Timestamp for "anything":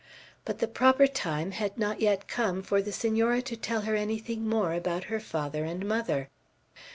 3.95-4.49